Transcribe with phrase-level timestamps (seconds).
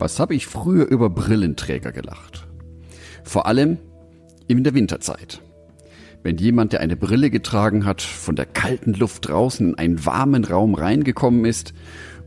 [0.00, 2.48] Was habe ich früher über Brillenträger gelacht?
[3.22, 3.76] Vor allem
[4.48, 5.42] in der Winterzeit.
[6.22, 10.44] Wenn jemand, der eine Brille getragen hat, von der kalten Luft draußen in einen warmen
[10.46, 11.74] Raum reingekommen ist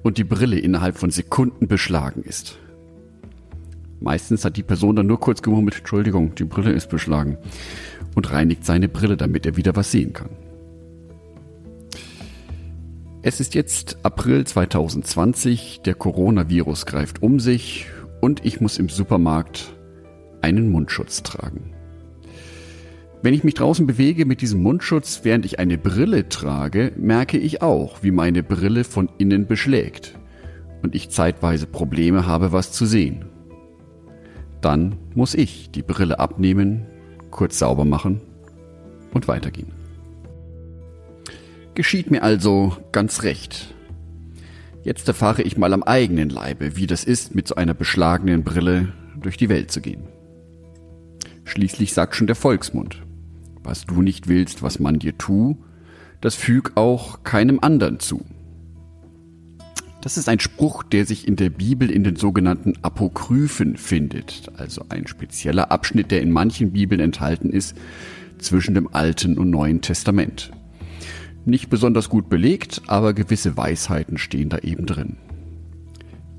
[0.03, 2.59] und die Brille innerhalb von Sekunden beschlagen ist.
[3.99, 7.39] Meistens hat die Person dann nur kurz gemurmelt, Entschuldigung, die Brille ist beschlagen
[8.13, 10.29] und reinigt seine Brille, damit er wieder was sehen kann.
[13.25, 17.85] Es ist jetzt April 2020, der Coronavirus greift um sich
[18.19, 19.77] und ich muss im Supermarkt
[20.41, 21.73] einen Mundschutz tragen.
[23.21, 27.61] Wenn ich mich draußen bewege mit diesem Mundschutz, während ich eine Brille trage, merke ich
[27.61, 30.19] auch, wie meine Brille von innen beschlägt
[30.81, 33.23] und ich zeitweise Probleme habe, was zu sehen.
[34.59, 36.87] Dann muss ich die Brille abnehmen,
[37.31, 38.19] kurz sauber machen
[39.13, 39.82] und weitergehen.
[41.75, 43.73] Geschieht mir also ganz recht.
[44.83, 48.93] Jetzt erfahre ich mal am eigenen Leibe, wie das ist, mit so einer beschlagenen Brille
[49.19, 50.03] durch die Welt zu gehen.
[51.45, 53.01] Schließlich sagt schon der Volksmund,
[53.63, 55.57] was du nicht willst, was man dir tu,
[56.21, 58.23] das füg auch keinem anderen zu.
[60.01, 64.85] Das ist ein Spruch, der sich in der Bibel in den sogenannten Apokryphen findet, also
[64.89, 67.75] ein spezieller Abschnitt, der in manchen Bibeln enthalten ist,
[68.37, 70.51] zwischen dem Alten und Neuen Testament.
[71.45, 75.17] Nicht besonders gut belegt, aber gewisse Weisheiten stehen da eben drin.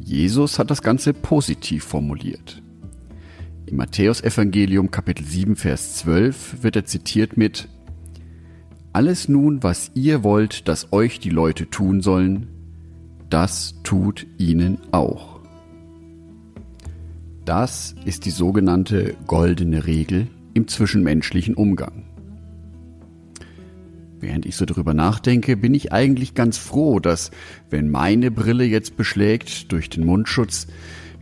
[0.00, 2.62] Jesus hat das Ganze positiv formuliert.
[3.66, 7.68] Im Matthäusevangelium Kapitel 7 Vers 12 wird er zitiert mit
[8.92, 12.48] Alles nun, was ihr wollt, dass euch die Leute tun sollen,
[13.30, 15.40] das tut ihnen auch.
[17.44, 22.04] Das ist die sogenannte goldene Regel im zwischenmenschlichen Umgang.
[24.24, 27.30] Während ich so drüber nachdenke, bin ich eigentlich ganz froh, dass,
[27.68, 30.66] wenn meine Brille jetzt beschlägt durch den Mundschutz,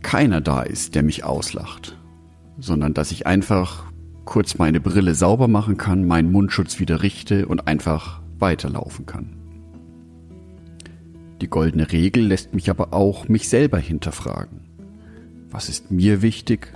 [0.03, 1.99] keiner da ist, der mich auslacht,
[2.61, 3.91] sondern dass ich einfach
[4.25, 9.35] kurz meine Brille sauber machen kann, meinen Mundschutz wieder richte und einfach weiterlaufen kann.
[11.41, 14.61] Die goldene Regel lässt mich aber auch mich selber hinterfragen.
[15.51, 16.73] Was ist mir wichtig?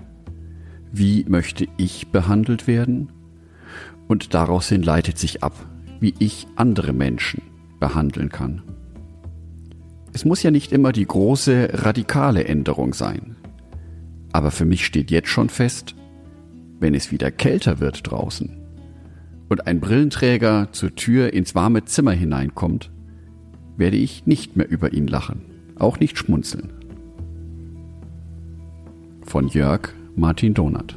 [0.91, 3.13] Wie möchte ich behandelt werden?
[4.09, 5.55] Und daraus hin leitet sich ab,
[6.01, 7.43] wie ich andere Menschen
[7.81, 8.63] behandeln kann.
[10.13, 13.37] Es muss ja nicht immer die große, radikale Änderung sein.
[14.33, 15.95] Aber für mich steht jetzt schon fest,
[16.81, 18.57] wenn es wieder kälter wird draußen
[19.49, 22.91] und ein Brillenträger zur Tür ins warme Zimmer hineinkommt,
[23.77, 25.43] werde ich nicht mehr über ihn lachen,
[25.79, 26.73] auch nicht schmunzeln.
[29.23, 30.97] Von Jörg Martin Donath